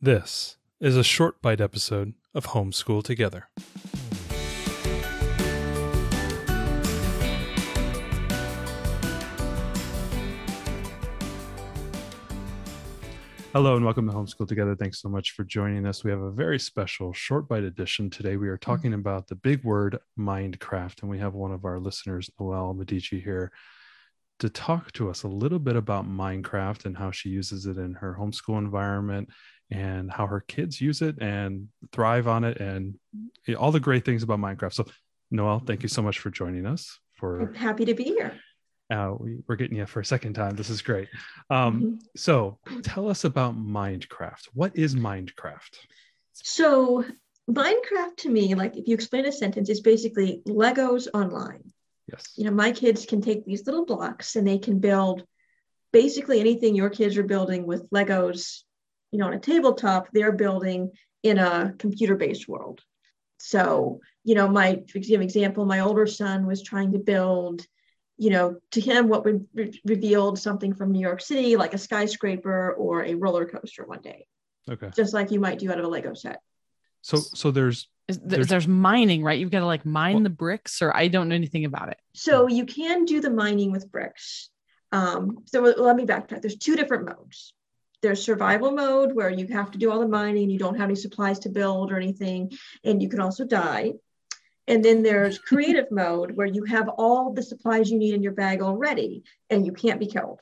[0.00, 3.48] This is a short bite episode of Homeschool Together.
[13.52, 14.76] Hello and welcome to Homeschool Together.
[14.76, 16.04] Thanks so much for joining us.
[16.04, 18.36] We have a very special short bite edition today.
[18.36, 19.00] We are talking mm-hmm.
[19.00, 23.50] about the big word Minecraft, and we have one of our listeners, Noelle Medici, here
[24.38, 27.94] to talk to us a little bit about Minecraft and how she uses it in
[27.94, 29.28] her homeschool environment
[29.70, 32.94] and how her kids use it and thrive on it and
[33.58, 34.72] all the great things about Minecraft.
[34.72, 34.86] So,
[35.30, 36.98] Noel, thank you so much for joining us.
[37.14, 38.34] For I'm happy to be here.
[38.90, 40.56] Uh, we, are getting you for a second time.
[40.56, 41.08] This is great.
[41.50, 41.94] Um, mm-hmm.
[42.16, 44.48] So, tell us about Minecraft.
[44.54, 45.76] What is Minecraft?
[46.32, 47.04] So,
[47.50, 51.72] Minecraft to me, like if you explain a sentence, is basically Legos online.
[52.10, 52.32] Yes.
[52.36, 55.24] You know, my kids can take these little blocks and they can build
[55.92, 58.62] basically anything your kids are building with Legos,
[59.10, 60.90] you know, on a tabletop, they're building
[61.22, 62.80] in a computer based world.
[63.38, 67.64] So, you know, my, for example, my older son was trying to build,
[68.16, 71.78] you know, to him, what would re- revealed something from New York City, like a
[71.78, 74.26] skyscraper or a roller coaster one day.
[74.68, 74.90] Okay.
[74.94, 76.40] Just like you might do out of a Lego set.
[77.00, 79.38] So, so there's is, there's, there's, mining, right?
[79.38, 81.98] You've got to like mine well, the bricks, or I don't know anything about it.
[82.14, 84.50] So you can do the mining with bricks.
[84.92, 86.40] Um, so let me backtrack.
[86.40, 87.52] There's two different modes.
[88.02, 90.88] There's survival mode where you have to do all the mining, and you don't have
[90.88, 92.52] any supplies to build or anything,
[92.84, 93.94] and you can also die.
[94.66, 98.32] And then there's creative mode where you have all the supplies you need in your
[98.32, 100.40] bag already and you can't be killed.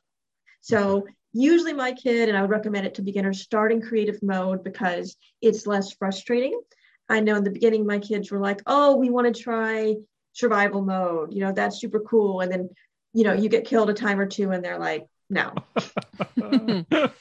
[0.61, 4.65] So usually my kid, and I would recommend it to beginners, start in creative mode
[4.65, 6.61] because it's less frustrating
[7.09, 9.95] I know in the beginning my kids were like, oh, we want to try
[10.33, 11.33] survival mode.
[11.33, 12.41] You know, that's super cool.
[12.41, 12.71] And then,
[13.12, 15.55] you know, you get killed a time or two and they're like, no.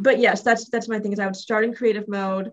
[0.00, 2.52] but yes, that's that's my thing is I would start in creative mode.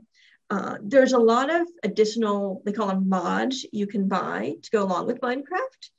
[0.49, 4.83] Uh, there's a lot of additional, they call them mods you can buy to go
[4.83, 5.89] along with Minecraft.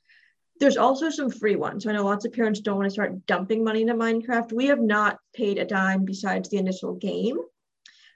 [0.59, 1.83] There's also some free ones.
[1.83, 4.51] So I know lots of parents don't want to start dumping money into Minecraft.
[4.51, 7.37] We have not paid a dime besides the initial game,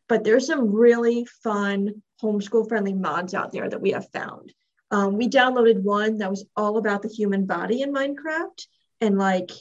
[0.09, 4.53] but there's some really fun homeschool friendly mods out there that we have found.
[4.91, 8.61] Um, we downloaded one that was all about the human body in Minecraft
[9.01, 9.51] and like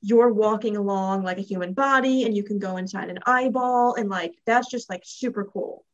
[0.00, 4.08] you're walking along like a human body and you can go inside an eyeball and
[4.08, 5.84] like that's just like super cool.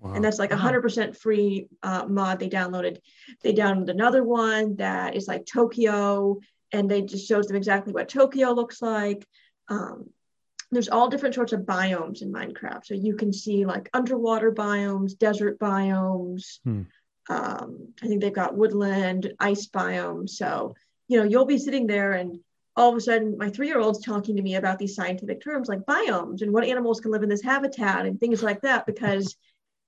[0.00, 0.12] Wow.
[0.12, 2.98] And that's like a hundred percent free uh, mod they downloaded.
[3.42, 6.38] They downloaded another one that is like Tokyo
[6.72, 9.26] and they just shows them exactly what Tokyo looks like.
[9.68, 10.10] Um,
[10.70, 12.84] there's all different sorts of biomes in Minecraft.
[12.84, 16.60] So you can see like underwater biomes, desert biomes.
[16.62, 16.82] Hmm.
[17.30, 20.30] Um, I think they've got woodland, ice biomes.
[20.30, 20.74] So,
[21.08, 22.38] you know, you'll be sitting there and
[22.78, 26.42] all of a sudden my three-year-old's talking to me about these scientific terms like biomes
[26.42, 29.36] and what animals can live in this habitat and things like that because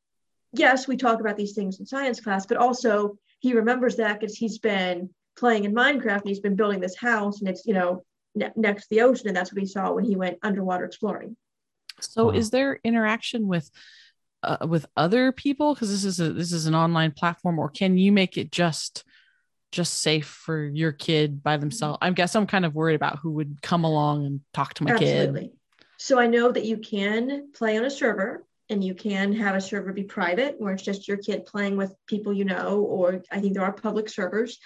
[0.52, 4.36] yes we talk about these things in science class but also he remembers that because
[4.36, 5.08] he's been
[5.38, 8.84] playing in minecraft and he's been building this house and it's you know ne- next
[8.84, 11.36] to the ocean, and that's what he saw when he went underwater exploring.
[12.00, 13.70] So, is there interaction with
[14.42, 17.98] uh, with other people because this is a this is an online platform, or can
[17.98, 19.04] you make it just
[19.70, 21.98] just safe for your kid by themselves?
[22.00, 24.98] I guess I'm kind of worried about who would come along and talk to my
[24.98, 25.28] kid.
[25.28, 25.48] Absolutely.
[25.48, 25.56] kid.
[25.98, 29.60] So I know that you can play on a server and you can have a
[29.60, 33.40] server be private where it's just your kid playing with people you know, or I
[33.40, 34.58] think there are public servers.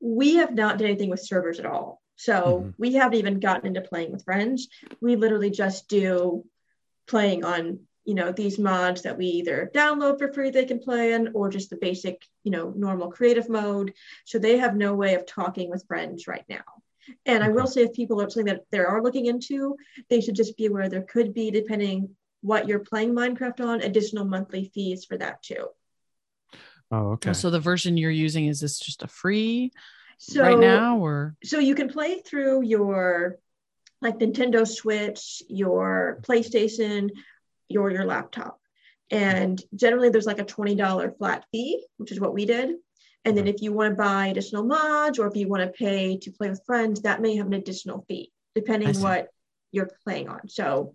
[0.00, 2.02] We have not done anything with servers at all.
[2.16, 2.70] So mm-hmm.
[2.78, 4.68] we haven't even gotten into playing with friends.
[5.00, 6.44] We literally just do
[7.06, 11.14] playing on, you know, these mods that we either download for free they can play
[11.14, 13.94] in or just the basic, you know, normal creative mode.
[14.24, 16.64] So they have no way of talking with friends right now.
[17.26, 17.50] And okay.
[17.50, 19.76] I will say if people are something that they are looking into,
[20.10, 22.10] they should just be aware there could be, depending
[22.40, 25.68] what you're playing Minecraft on, additional monthly fees for that too.
[26.90, 27.32] Oh, okay.
[27.32, 29.72] So the version you're using is this just a free
[30.18, 33.38] so, right now or so you can play through your
[34.00, 37.10] like Nintendo Switch, your PlayStation,
[37.68, 38.60] your your laptop.
[39.10, 42.76] And generally there's like a $20 flat fee, which is what we did.
[43.24, 43.54] And then mm-hmm.
[43.54, 46.50] if you want to buy additional mods or if you want to pay to play
[46.50, 49.28] with friends, that may have an additional fee, depending what
[49.72, 50.48] you're playing on.
[50.48, 50.94] So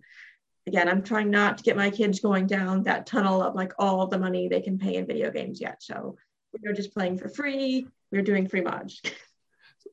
[0.66, 4.06] again, I'm trying not to get my kids going down that tunnel of like all
[4.06, 5.82] the money they can pay in video games yet.
[5.82, 6.16] So
[6.62, 9.00] we're just playing for free we are doing free mods.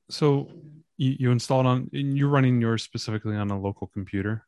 [0.09, 0.47] So
[0.95, 4.45] you, you installed on you're running yours specifically on a local computer?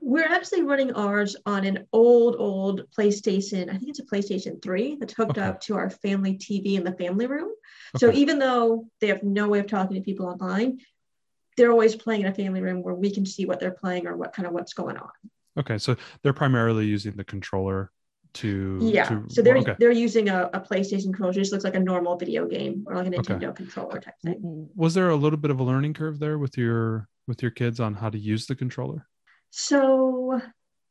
[0.00, 3.68] We're actually running ours on an old, old PlayStation.
[3.68, 5.42] I think it's a PlayStation 3 that's hooked okay.
[5.46, 7.50] up to our family TV in the family room.
[7.94, 8.06] Okay.
[8.06, 10.80] So even though they have no way of talking to people online,
[11.56, 14.16] they're always playing in a family room where we can see what they're playing or
[14.16, 15.10] what kind of what's going on.
[15.58, 17.90] Okay, so they're primarily using the controller
[18.34, 19.08] to Yeah.
[19.08, 19.74] to- so they're okay.
[19.78, 21.30] they're using a, a PlayStation controller.
[21.30, 23.34] It just looks like a normal video game or like a Okay.
[23.34, 24.68] Nintendo controller type thing.
[24.74, 27.80] Was there a little bit of a learning curve there with your with your kids
[27.80, 29.08] on how to use the controller?
[29.50, 30.40] So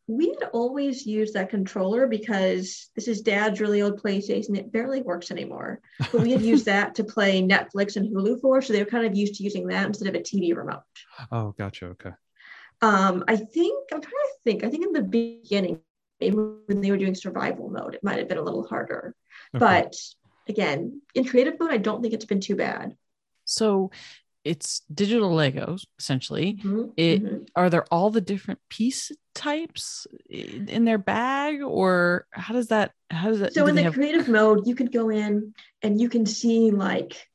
[0.08, 4.58] we had always used that controller because this is dad's really old PlayStation.
[4.58, 5.82] It barely works anymore.
[6.00, 8.62] But we had used that to play Netflix and Hulu for.
[8.62, 10.84] So they were kind of used to using that instead of a TV remote.
[11.32, 11.88] Oh, gotcha.
[11.88, 12.12] Okay.
[12.82, 14.64] Um, I think I'm trying to think.
[14.64, 15.80] I think in the beginning,
[16.20, 19.16] maybe when they were doing survival mode, it might have been a little harder.
[19.56, 19.60] Okay.
[19.60, 19.96] But
[20.48, 22.96] again, in creative mode, I don't think it's been too bad.
[23.46, 23.92] So
[24.46, 26.58] it's digital Legos essentially.
[26.64, 27.48] Mhm, It mhm.
[27.56, 32.92] are there all the different piece types in in their bag, or how does that?
[33.10, 33.54] How does that?
[33.54, 36.72] So do in the have- creative mode, you could go in and you can see
[36.72, 37.28] like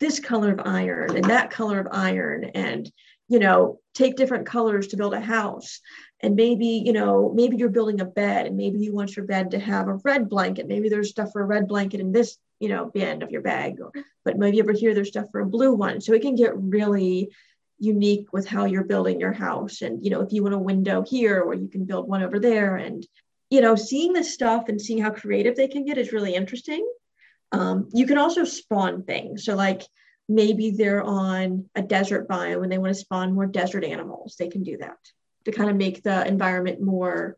[0.00, 2.90] this color of iron and that color of iron and
[3.28, 5.80] you know take different colors to build a house
[6.22, 9.50] and maybe you know maybe you're building a bed and maybe you want your bed
[9.50, 10.68] to have a red blanket.
[10.68, 13.80] Maybe there's stuff for a red blanket in this you know bin of your bag
[13.80, 13.92] or,
[14.24, 16.00] but maybe over here there's stuff for a blue one.
[16.00, 17.30] So it can get really
[17.78, 19.82] unique with how you're building your house.
[19.82, 22.38] And you know if you want a window here or you can build one over
[22.38, 22.76] there.
[22.76, 23.06] And
[23.50, 26.86] you know seeing this stuff and seeing how creative they can get is really interesting.
[27.50, 29.44] Um, you can also spawn things.
[29.44, 29.82] So like
[30.28, 34.36] maybe they're on a desert biome and they want to spawn more desert animals.
[34.38, 34.96] They can do that
[35.44, 37.36] to kind of make the environment more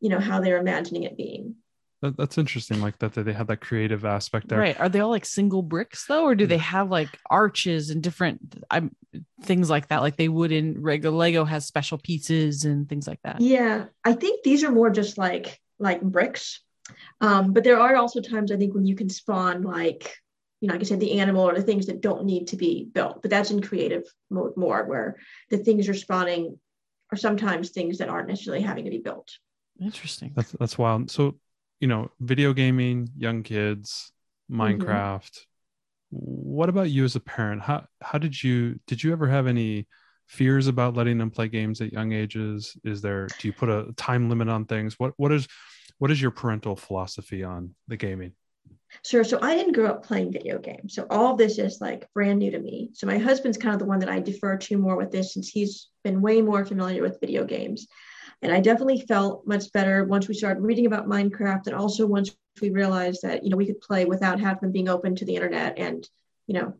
[0.00, 1.54] you know how they're imagining it being
[2.02, 2.82] That, that's interesting.
[2.82, 4.58] Like that, that they have that creative aspect there.
[4.58, 4.78] Right.
[4.80, 8.40] Are they all like single bricks though, or do they have like arches and different
[8.68, 8.90] I'm
[9.42, 10.02] things like that?
[10.02, 13.40] Like they would in regular Lego has special pieces and things like that.
[13.40, 16.60] Yeah, I think these are more just like like bricks.
[17.20, 20.12] Um, but there are also times I think when you can spawn like,
[20.60, 22.88] you know, like I said, the animal or the things that don't need to be
[22.92, 23.22] built.
[23.22, 25.18] But that's in creative mode more, where
[25.50, 26.58] the things you're spawning
[27.12, 29.30] are sometimes things that aren't necessarily having to be built.
[29.80, 30.32] Interesting.
[30.34, 31.10] That's that's wild.
[31.10, 31.38] So,
[31.80, 34.12] you know, video gaming, young kids,
[34.52, 34.82] Mm-hmm.
[34.82, 35.40] Minecraft.
[36.10, 37.62] What about you as a parent?
[37.62, 39.88] How how did you did you ever have any
[40.26, 42.76] fears about letting them play games at young ages?
[42.84, 44.98] Is there do you put a time limit on things?
[44.98, 45.48] What what is
[45.98, 48.32] what is your parental philosophy on the gaming?
[49.04, 49.24] Sure.
[49.24, 50.94] So I didn't grow up playing video games.
[50.94, 52.90] So all of this is like brand new to me.
[52.92, 55.48] So my husband's kind of the one that I defer to more with this since
[55.48, 57.88] he's been way more familiar with video games.
[58.42, 62.36] And I definitely felt much better once we started reading about Minecraft and also once
[62.60, 65.34] we realized that, you know, we could play without having them being open to the
[65.34, 66.08] internet and,
[66.46, 66.74] you know,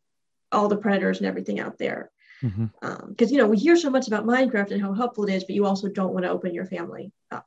[0.50, 2.11] all the predators and everything out there.
[2.43, 2.67] Mm-hmm.
[2.82, 5.44] Um, because, you know, we hear so much about Minecraft and how helpful it is,
[5.44, 7.47] but you also don't want to open your family up.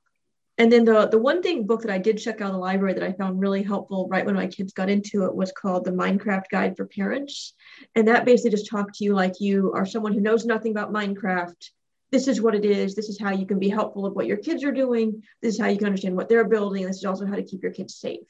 [0.58, 2.94] And then the the one thing book that I did check out in the library
[2.94, 5.92] that I found really helpful right when my kids got into it was called the
[5.92, 7.54] Minecraft Guide for Parents.
[7.94, 10.94] And that basically just talked to you like you are someone who knows nothing about
[10.94, 11.72] Minecraft.
[12.12, 12.96] This is what it is.
[12.96, 15.24] This is how you can be helpful of what your kids are doing.
[15.42, 16.86] This is how you can understand what they're building.
[16.86, 18.28] This is also how to keep your kids safe.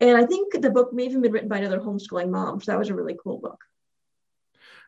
[0.00, 2.60] And I think the book may have even been written by another homeschooling mom.
[2.60, 3.58] So that was a really cool book.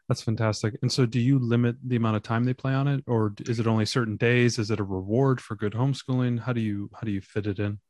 [0.09, 0.79] That's fantastic.
[0.83, 3.59] And so, do you limit the amount of time they play on it, or is
[3.59, 4.59] it only certain days?
[4.59, 6.41] Is it a reward for good homeschooling?
[6.41, 7.81] How do you how do you fit it in?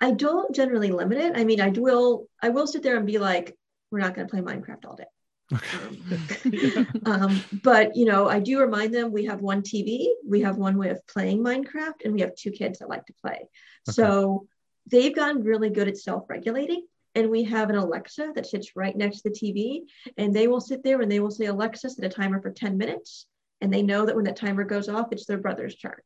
[0.00, 1.32] I don't generally limit it.
[1.34, 3.56] I mean, I will I will sit there and be like,
[3.90, 5.04] we're not going to play Minecraft all day.
[5.52, 6.86] Okay.
[7.06, 10.78] Um, but you know, I do remind them we have one TV, we have one
[10.78, 13.48] way of playing Minecraft, and we have two kids that like to play.
[13.88, 14.46] So
[14.86, 16.86] they've gotten really good at self-regulating.
[17.14, 19.82] And we have an Alexa that sits right next to the TV,
[20.16, 22.78] and they will sit there and they will say, Alexa, set a timer for 10
[22.78, 23.26] minutes.
[23.60, 26.00] And they know that when that timer goes off, it's their brother's turn.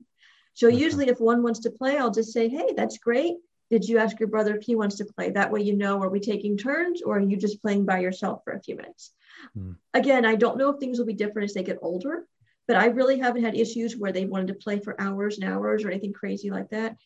[0.54, 0.76] So Okay.
[0.76, 3.34] usually, if one wants to play, I'll just say, Hey, that's great.
[3.70, 5.30] Did you ask your brother if he wants to play?
[5.30, 8.42] That way, you know, are we taking turns or are you just playing by yourself
[8.44, 9.12] for a few minutes?
[9.54, 9.72] Hmm.
[9.92, 12.26] Again, I don't know if things will be different as they get older,
[12.66, 15.84] but I really haven't had issues where they wanted to play for hours and hours
[15.84, 16.96] or anything crazy like that.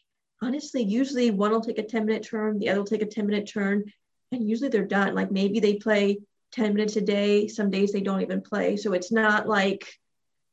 [0.40, 3.26] Honestly, usually one will take a 10 minute turn, the other will take a 10
[3.26, 3.84] minute turn,
[4.32, 5.14] and usually they're done.
[5.14, 6.18] Like maybe they play
[6.52, 7.48] 10 minutes a day.
[7.48, 8.76] Some days they don't even play.
[8.76, 9.86] So it's not like,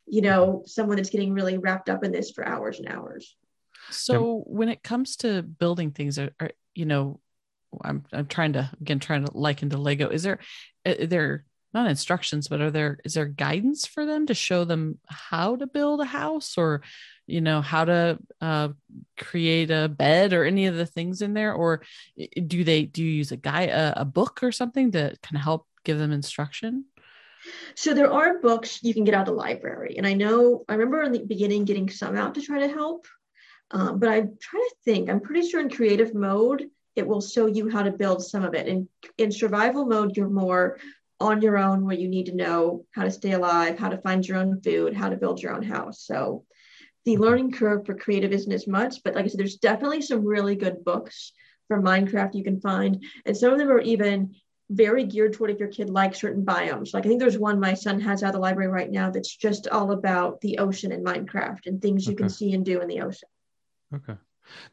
[0.08, 3.36] you know, someone that's getting really wrapped up in this for hours and hours.
[3.92, 7.20] So when it comes to building things, are, are you know,
[7.84, 10.10] I'm I'm trying to again trying to liken to Lego.
[10.10, 10.40] Is there
[10.86, 14.64] uh, are there not instructions, but are there is there guidance for them to show
[14.64, 16.82] them how to build a house or
[17.28, 18.70] you know how to uh,
[19.18, 21.82] create a bed or any of the things in there, or
[22.48, 25.42] do they do you use a guy a, a book or something to kind of
[25.42, 26.86] help give them instruction?
[27.76, 29.96] So there are books you can get out of the library.
[29.98, 33.06] And I know, I remember in the beginning getting some out to try to help.
[33.72, 37.46] Um, but I'm trying to think, I'm pretty sure in creative mode, it will show
[37.46, 38.68] you how to build some of it.
[38.68, 40.80] And in survival mode, you're more
[41.20, 44.28] on your own where you need to know how to stay alive, how to find
[44.28, 46.02] your own food, how to build your own house.
[46.02, 46.46] So
[47.06, 50.26] The learning curve for creative isn't as much, but like I said, there's definitely some
[50.26, 51.32] really good books
[51.68, 53.04] for Minecraft you can find.
[53.26, 54.36] And some of them are even
[54.72, 56.94] very geared toward if your kid likes certain biomes.
[56.94, 59.36] Like I think there's one my son has out of the library right now that's
[59.36, 62.24] just all about the ocean in Minecraft and things you Okay.
[62.24, 63.30] can see and do in the ocean.
[63.94, 64.16] Okay.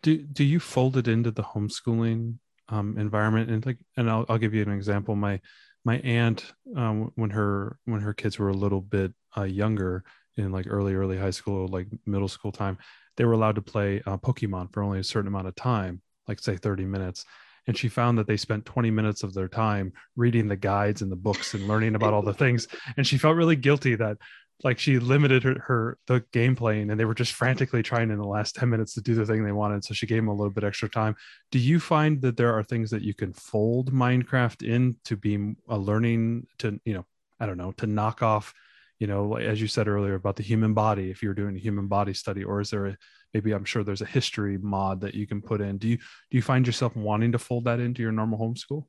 [0.03, 3.51] Do do you fold it into the homeschooling um, environment?
[3.51, 5.15] And like, and I'll I'll give you an example.
[5.15, 5.41] My
[5.85, 10.05] my aunt, um, when her when her kids were a little bit uh, younger,
[10.37, 12.79] in like early early high school, like middle school time,
[13.17, 16.41] they were allowed to play uh, Pokemon for only a certain amount of time, like
[16.41, 17.25] say thirty minutes.
[17.69, 21.13] And she found that they spent 20 minutes of their time reading the guides and
[21.13, 22.67] the books and learning about all the things.
[22.97, 24.17] And she felt really guilty that
[24.65, 28.19] like she limited her, her the game playing and they were just frantically trying in
[28.19, 30.35] the last 10 minutes to do the thing they wanted so she gave them a
[30.35, 31.15] little bit extra time
[31.51, 35.55] do you find that there are things that you can fold minecraft in to be
[35.69, 37.05] a learning to you know
[37.41, 38.55] i don't know to knock off
[38.99, 41.89] you know as you said earlier about the human body if you're doing a human
[41.89, 42.97] body study or is there a
[43.35, 46.37] maybe i'm sure there's a history mod that you can put in do you do
[46.37, 48.85] you find yourself wanting to fold that into your normal homeschool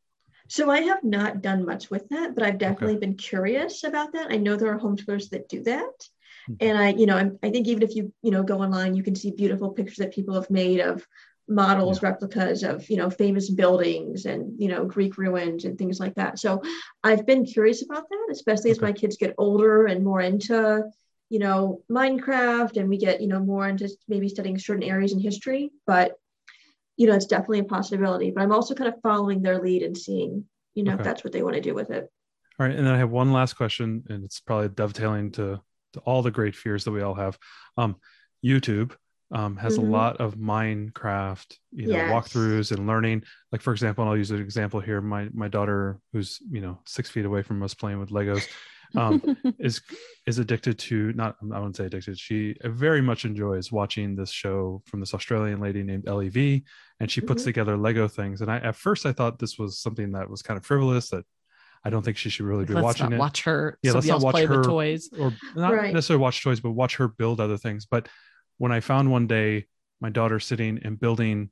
[0.49, 4.27] So I have not done much with that, but I've definitely been curious about that.
[4.29, 5.95] I know there are homeschoolers that do that.
[6.49, 6.57] Mhm.
[6.59, 9.03] And I, you know, I'm, I think even if you, you know, go online, you
[9.03, 11.07] can see beautiful pictures that people have made of
[11.47, 16.15] models, replicas of, you know, famous buildings and, you know, Greek ruins and things like
[16.15, 16.39] that.
[16.39, 16.61] So
[17.03, 20.83] I've been curious about that, especially as my kids get older and more into,
[21.29, 25.19] you know, Minecraft and we get, you know, more into maybe studying certain areas in
[25.19, 25.71] history.
[25.85, 26.13] But
[26.95, 28.31] you know, it's definitely a possibility.
[28.31, 30.45] But I'm also kind of following their lead and seeing,
[30.75, 31.01] you know, Okay.
[31.01, 32.07] if that's what they want to do with it.
[32.59, 35.59] All right, and then I have one last question, and it's probably dovetailing to,
[35.93, 37.37] to all the great fears that we all have.
[37.77, 37.95] Um,
[38.45, 38.91] YouTube
[39.33, 39.83] um, has Mhm.
[39.83, 42.11] a lot of Minecraft, you know, Yes.
[42.11, 43.23] walkthroughs and learning.
[43.51, 45.01] Like for example, and I'll use an example here.
[45.01, 48.43] My my daughter, who's you know six feet away from us playing with Legos,
[48.95, 49.21] um,
[49.59, 49.81] is
[50.27, 52.19] is addicted to not I wouldn't say addicted.
[52.19, 56.63] She very much enjoys watching this show from this Australian lady named Ellie V,
[56.99, 57.45] and she puts Mhm.
[57.45, 58.41] together Lego things.
[58.41, 61.25] And I at first I thought this was something that was kind of frivolous that
[61.85, 63.77] I don't think she should really be let's watching not it watch her.
[63.81, 65.09] Yeah, let's not watch play her- with toys.
[65.19, 65.93] or not Right.
[65.93, 67.85] necessarily watch toys, but watch her build other things.
[67.85, 68.07] But
[68.57, 69.65] when I found one day
[70.01, 71.49] my daughter sitting and building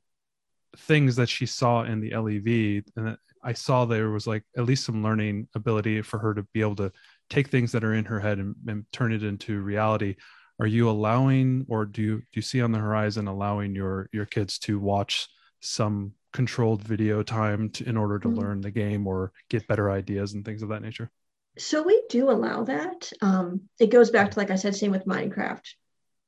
[0.76, 4.84] things that she saw in the LEV, and I saw there was like at least
[4.84, 6.92] some learning ability for her to be able to
[7.28, 10.16] take things that are in her head and, and turn it into reality.
[10.60, 14.26] Are you allowing, or do you do you see on the horizon allowing your your
[14.26, 15.28] kids to watch
[15.60, 18.36] some controlled video time to, in order to Mhm.
[18.36, 21.10] learn the game or get better ideas and things of that nature?
[21.58, 23.12] So we do allow that.
[23.20, 25.66] Um, it goes back to, like I said, same with Minecraft.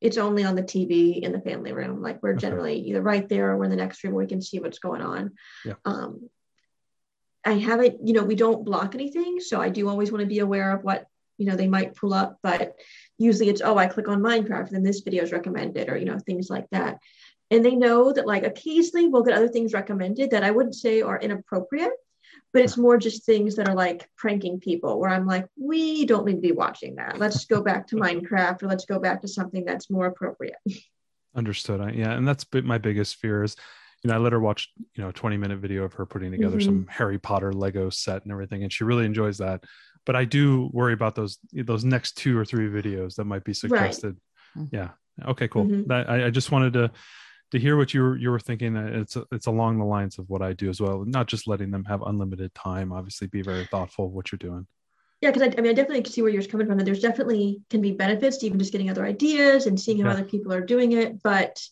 [0.04, 2.02] It's only on the TV in the family room.
[2.02, 4.42] Like we're generally either right there or we're in the next room where we can
[4.42, 5.32] see what's going on.
[5.64, 5.74] Yeah.
[5.86, 6.28] Um,
[7.42, 9.40] I haven't, you know, we don't block anything.
[9.40, 11.06] So I do always want to be aware of what,
[11.38, 12.74] you know, they might pull up, but
[13.16, 16.18] usually it's, oh, I click on Minecraft, then this video is recommended or, you know,
[16.18, 16.98] things like that.
[17.50, 21.00] And they know that like occasionally we'll get other things recommended that I wouldn't say
[21.00, 21.92] are inappropriate,
[22.52, 26.24] but it's more just things that are like pranking people where I'm like, we don't
[26.26, 27.18] need to be watching that.
[27.18, 30.56] Let's go back to Minecraft or let's go back to something that's more appropriate.
[31.34, 31.80] Understood.
[31.80, 33.56] I, yeah, and that's my biggest fear is,
[34.02, 36.30] you know, I let her watch, you know, a 20 minute video of her putting
[36.30, 36.64] together Mhm.
[36.64, 39.64] some Harry Potter Lego set and everything, and she really enjoys that.
[40.06, 43.54] But I do worry about those those next two or three videos that might be
[43.54, 44.16] suggested.
[44.56, 44.68] Mhm.
[44.70, 44.90] Yeah.
[45.26, 45.48] Okay.
[45.48, 45.66] Cool.
[45.66, 45.86] Mhm.
[45.88, 46.92] That I, I just wanted to
[47.50, 48.74] to hear what you were you were thinking.
[48.74, 51.04] That It's it's along the lines of what I do as well.
[51.04, 52.92] Not just letting them have unlimited time.
[52.92, 54.66] Obviously, be very thoughtful of what you're doing.
[55.20, 56.78] Yeah, because I, I mean, I definitely see where you're coming from.
[56.78, 60.08] That there's definitely can be benefits to even just getting other ideas and seeing how
[60.08, 60.12] Yeah.
[60.14, 61.62] other people are doing it, but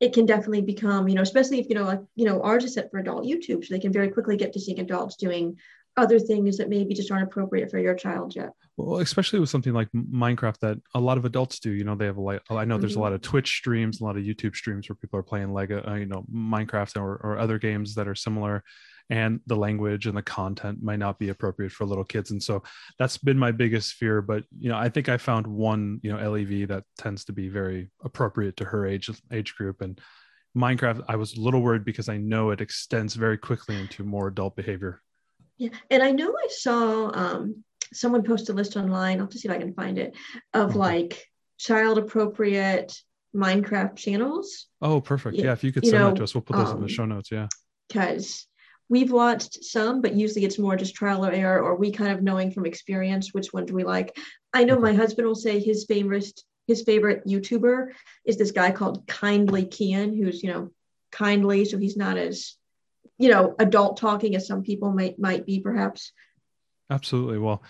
[0.00, 2.74] it can definitely become, you know, especially if you know, like you know, ours is
[2.74, 5.58] set for adult YouTube, so they can very quickly get to seeing adults doing
[5.96, 8.50] other things that maybe just aren't appropriate for your child yet.
[8.86, 11.70] Well, especially with something like Minecraft that a lot of adults do.
[11.70, 12.42] You know, they have a lot.
[12.50, 13.02] I know there's a Mhm.
[13.02, 15.94] lot of Twitch streams, a lot of YouTube streams where people are playing Lego, uh,
[15.94, 18.64] you know, Minecraft or, or other games that are similar,
[19.10, 22.30] and the language and the content might not be appropriate for little kids.
[22.30, 22.62] And so
[22.98, 24.22] that's been my biggest fear.
[24.22, 27.48] But you know, I think I found one, you know, LEV that tends to be
[27.48, 30.00] very appropriate to her age age group and.
[30.58, 34.26] Minecraft, I was a little worried because I know it extends very quickly into more
[34.26, 35.00] adult behavior.
[35.58, 39.20] Yeah, and I know I saw um, someone posted a list online.
[39.20, 40.14] I'll just see if I can find it
[40.54, 41.26] of like
[41.58, 42.96] child appropriate
[43.34, 44.66] Minecraft channels.
[44.82, 45.36] Oh, perfect.
[45.36, 46.82] Yeah, if you could you send know, that to us, we'll put those in the
[46.82, 47.30] um, show notes.
[47.30, 47.46] Yeah.
[47.88, 48.46] because
[48.88, 52.22] we've watched some, but usually it's more just trial or error, or we kind of
[52.22, 54.16] knowing from experience which one do we like.
[54.52, 54.82] I know Okay.
[54.82, 56.28] my husband will say his favorite
[56.66, 57.88] his favorite YouTuber
[58.24, 60.70] is this guy called Kindly Keyin, who's you know
[61.12, 62.56] kindly, so he's not as
[63.18, 66.12] you know adult talking as some people might might be perhaps.
[66.90, 67.38] Absolutely.
[67.38, 67.62] Well,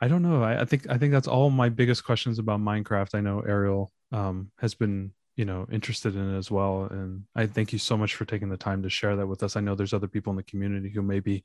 [0.00, 0.42] I don't know.
[0.42, 3.14] I, I think I think that's all my biggest questions about Minecraft.
[3.14, 7.46] I know Ariel um, has been you know interested in it as well and i
[7.46, 9.74] thank you so much for taking the time to share that with us i know
[9.74, 11.44] there's other people in the community who may be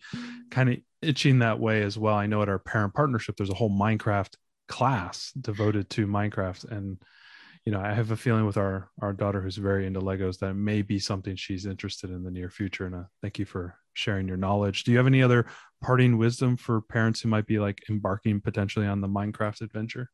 [0.50, 3.56] kind of itching that way as well i know at our parent partnership there's a
[3.56, 4.36] whole minecraft
[4.68, 6.98] class devoted to minecraft and
[7.66, 10.54] you know i have a feeling with our our daughter who's very into legos that
[10.54, 14.28] may be something she's interested in the near future and uh, thank you for sharing
[14.28, 15.46] your knowledge do you have any other
[15.82, 20.10] parting wisdom for parents who might be like embarking potentially on the minecraft adventure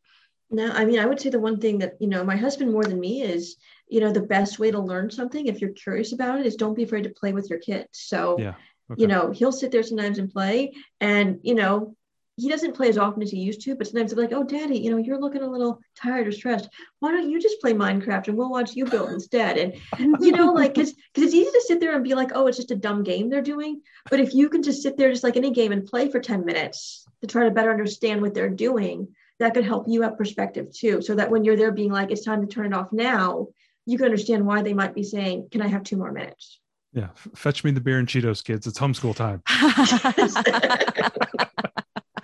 [0.50, 2.86] no, I mean, I would say the one thing that, you know, my husband more
[2.86, 3.58] than me is,
[3.90, 6.74] you know, the best way to learn something, if you're curious about it, is don't
[6.74, 7.90] be afraid to play with your kids.
[7.92, 8.54] So, yeah.
[8.90, 9.02] Okay.
[9.02, 10.72] you know, he'll sit there sometimes and play.
[11.02, 11.96] And, you know,
[12.38, 14.78] he doesn't play as often as he used to, but sometimes I'm like, oh, daddy,
[14.78, 16.70] you know, you're looking a little tired or stressed.
[17.00, 19.58] Why don't you just play Minecraft and we'll watch you build instead?
[19.58, 19.74] And,
[20.20, 22.70] you know, like, because it's easy to sit there and be like, oh, it's just
[22.70, 23.82] a dumb game they're doing.
[24.12, 26.46] But if you can just sit there, just like any game, and play for 10
[26.46, 29.08] minutes to try to better understand what they're doing,
[29.40, 31.02] that could help you have perspective too.
[31.02, 33.48] So that when you're there being like, it's time to turn it off now,
[33.88, 36.60] you can understand why they might be saying, can I have two more minutes?
[36.94, 37.08] Yeah.
[37.36, 38.68] Fetch me the beer and Cheetos, kids.
[38.68, 39.42] It's homeschool time.